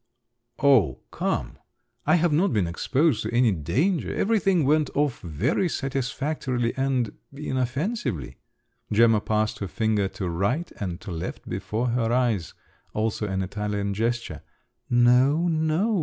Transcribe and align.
"Oh, 0.63 0.97
come! 1.11 1.59
I 2.07 2.15
have 2.15 2.33
not 2.33 2.51
been 2.51 2.65
exposed 2.65 3.21
to 3.21 3.31
any 3.31 3.51
danger. 3.51 4.11
Everything 4.11 4.65
went 4.65 4.89
off 4.95 5.19
very 5.19 5.69
satisfactorily 5.69 6.73
and 6.75 7.15
inoffensively." 7.31 8.37
Gemma 8.91 9.21
passed 9.21 9.59
her 9.59 9.67
finger 9.67 10.07
to 10.07 10.27
right 10.27 10.71
and 10.79 10.99
to 11.01 11.11
left 11.11 11.47
before 11.47 11.89
her 11.89 12.11
eyes… 12.11 12.55
Also 12.95 13.27
an 13.27 13.43
Italian 13.43 13.93
gesture. 13.93 14.41
"No! 14.89 15.47
no! 15.47 15.99